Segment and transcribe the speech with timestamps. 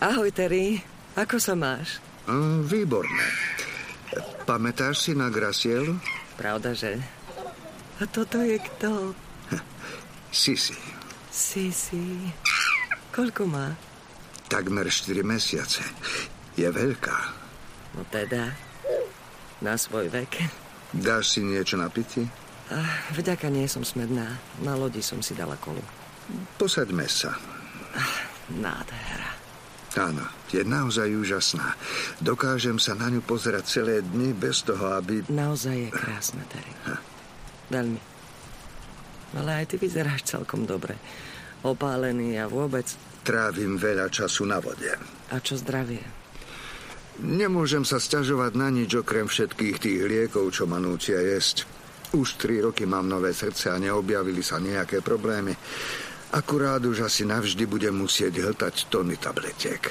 [0.00, 0.80] Ahoj, Terry.
[1.12, 2.00] Ako sa máš?
[2.24, 3.26] Mm, výborné.
[4.48, 5.92] Pamätáš si na Gracielu?
[6.40, 6.96] Pravda, že?
[8.00, 9.12] A toto je kto?
[10.32, 10.72] Sisi.
[11.28, 12.32] Sisi.
[13.12, 13.76] Koľko má?
[14.48, 15.84] Takmer 4 mesiace.
[16.56, 17.18] Je veľká.
[17.92, 18.56] No teda,
[19.60, 20.48] na svoj vek.
[20.96, 22.24] Dáš si niečo na piti?
[22.72, 24.32] Ah, vďaka nie som smedná.
[24.64, 25.84] Na lodi som si dala kolu.
[26.56, 27.36] Posaďme sa.
[27.92, 28.16] Ah,
[28.48, 29.39] nádhera.
[29.98, 30.22] Áno,
[30.54, 31.74] je naozaj úžasná.
[32.22, 35.26] Dokážem sa na ňu pozerať celé dni bez toho, aby...
[35.26, 36.70] Naozaj je krásna, Terry.
[37.74, 38.00] Veľmi.
[39.34, 40.94] Ale aj ty vyzeráš celkom dobre.
[41.66, 42.86] Opálený a vôbec...
[43.26, 44.94] Trávim veľa času na vode.
[45.30, 46.02] A čo zdravie?
[47.20, 51.68] Nemôžem sa sťažovať na nič okrem všetkých tých liekov, čo ma núcia jesť.
[52.16, 55.54] Už tri roky mám nové srdce a neobjavili sa nejaké problémy.
[56.30, 59.82] Akurát už asi navždy budem musieť hltať tony tabletiek.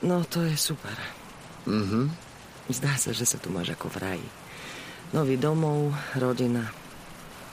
[0.00, 0.96] No, to je super.
[1.68, 2.08] Mhm.
[2.66, 4.28] Zdá sa, že sa tu máš ako v raji.
[5.14, 6.66] Nový domov, rodina,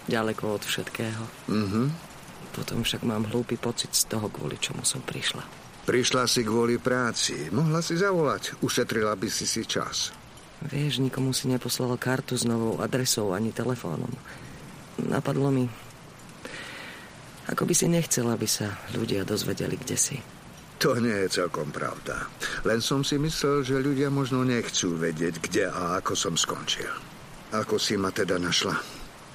[0.10, 1.24] ďaleko od všetkého.
[1.52, 1.92] Mhm.
[2.54, 5.42] Potom však mám hlúpy pocit z toho, kvôli čomu som prišla.
[5.84, 7.52] Prišla si kvôli práci.
[7.52, 8.56] Mohla si zavolať.
[8.64, 10.16] Ušetrila by si si čas.
[10.64, 14.08] Vieš, nikomu si neposlal kartu s novou adresou ani telefónom.
[15.04, 15.68] Napadlo mi,
[17.54, 20.18] ako by si nechcela, aby sa ľudia dozvedeli, kde si.
[20.82, 22.28] To nie je celkom pravda.
[22.68, 26.92] Len som si myslel, že ľudia možno nechcú vedieť, kde a ako som skončil.
[27.56, 28.76] Ako si ma teda našla?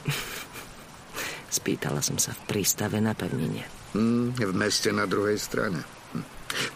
[1.59, 3.65] Spýtala som sa v prístave na pevnine.
[3.97, 5.81] Hmm, v meste na druhej strane.
[6.13, 6.25] Hm.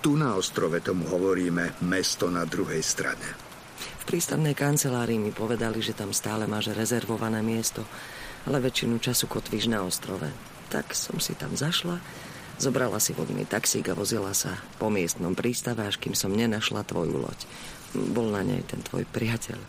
[0.01, 3.29] Tu na ostrove tomu hovoríme mesto na druhej strane.
[3.77, 7.85] V prístavnej kancelárii mi povedali, že tam stále máš rezervované miesto,
[8.49, 10.33] ale väčšinu času kotvíš na ostrove.
[10.73, 12.01] Tak som si tam zašla,
[12.57, 17.21] zobrala si vodný taxík a vozila sa po miestnom prístave, až kým som nenašla tvoju
[17.21, 17.45] loď.
[17.93, 19.61] Bol na nej ten tvoj priateľ.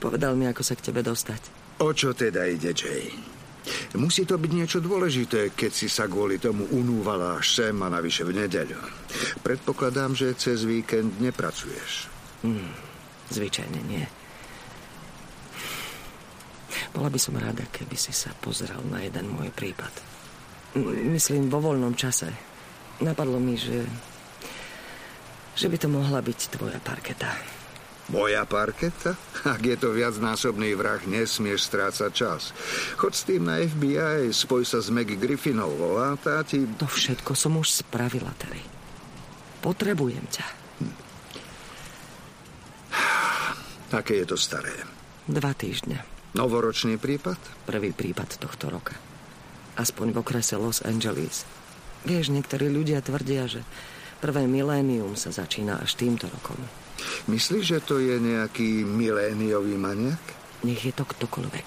[0.00, 1.40] Povedal mi, ako sa k tebe dostať.
[1.84, 3.12] O čo teda ide, Jay?
[4.00, 8.24] Musí to byť niečo dôležité, keď si sa kvôli tomu unúvala až sem a navyše
[8.24, 8.80] v nedeľu.
[9.44, 12.08] Predpokladám, že cez víkend nepracuješ.
[12.46, 12.72] Hmm,
[13.28, 14.06] zvyčajne nie.
[16.94, 19.92] Bola by som rada, keby si sa pozrel na jeden môj prípad.
[21.08, 22.28] Myslím, vo voľnom čase.
[23.00, 23.84] Napadlo mi, že...
[25.56, 27.32] že by to mohla byť tvoja parketa.
[28.06, 29.18] Moja parketa?
[29.42, 32.54] Ak je to viacnásobný vrah, nesmieš strácať čas.
[32.94, 36.62] Chod s tým na FBI, spoj sa s Maggie Griffinovou a tá ti...
[36.78, 38.62] To všetko som už spravila, Terry.
[39.58, 40.46] Potrebujem ťa.
[40.78, 40.96] Hm.
[43.90, 44.70] Aké je to staré?
[45.26, 46.06] Dva týždne.
[46.38, 47.66] Novoročný prípad?
[47.66, 49.15] Prvý prípad tohto roka.
[49.76, 51.44] Aspoň v okrese Los Angeles.
[52.08, 53.60] Vieš, niektorí ľudia tvrdia, že
[54.24, 56.56] prvé milénium sa začína až týmto rokom.
[57.28, 60.20] Myslíš, že to je nejaký miléniový maniak?
[60.64, 61.66] Nech je to ktokoľvek.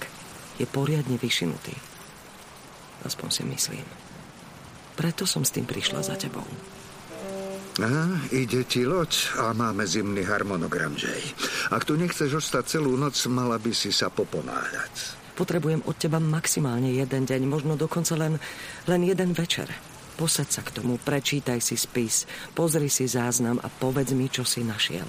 [0.58, 1.72] Je poriadne vyšinutý.
[3.06, 3.86] Aspoň si myslím.
[4.98, 6.44] Preto som s tým prišla za tebou.
[7.80, 11.22] Aha, ide ti loď a máme zimný harmonogram, Jay.
[11.72, 15.19] Ak tu nechceš ostať celú noc, mala by si sa poponáhľať.
[15.40, 18.36] Potrebujem od teba maximálne jeden deň, možno dokonca len,
[18.84, 19.72] len jeden večer.
[20.20, 24.60] Posaď sa k tomu, prečítaj si spis, pozri si záznam a povedz mi, čo si
[24.60, 25.08] našiel.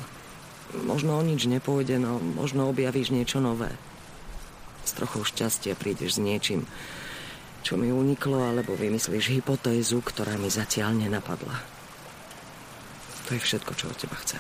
[0.87, 3.75] Možno o nič nepôjde, no možno objavíš niečo nové.
[4.87, 6.63] S trochou šťastia prídeš s niečím,
[7.59, 11.59] čo mi uniklo, alebo vymyslíš hypotézu, ktorá mi zatiaľ nenapadla.
[13.27, 14.39] To je všetko, čo od teba chcem.